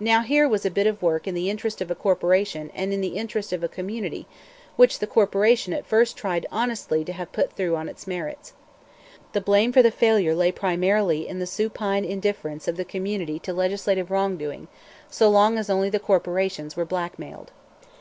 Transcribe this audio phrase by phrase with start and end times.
[0.00, 3.00] Now here was a bit of work in the interest of a corporation and in
[3.00, 4.26] the interest of a community,
[4.74, 8.54] which the corporation at first tried honestly to have put through on its merits.
[9.34, 13.52] The blame for the failure lay primarily in the supine indifference of the community to
[13.52, 14.66] legislative wrong doing,
[15.08, 17.52] so long as only the corporations were blackmailed.